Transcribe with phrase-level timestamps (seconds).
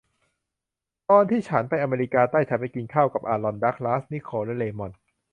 [1.09, 4.99] ตอนที่ฉันไปอเมริกาใต้ฉันไปกินข้าวกับอารอน ดักลาส นิโคล และเรย์มอนด์